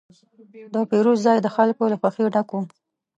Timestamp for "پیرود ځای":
0.89-1.37